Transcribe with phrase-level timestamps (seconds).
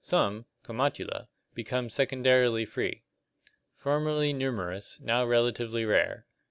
[0.03, 3.03] Some (Comatula) become secondarily free.
[3.75, 6.25] Formerly numerous, now relatively rare.